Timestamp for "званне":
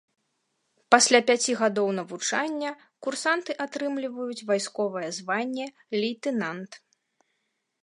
5.21-5.67